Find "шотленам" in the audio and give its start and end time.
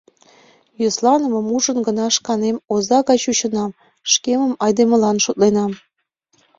5.25-5.71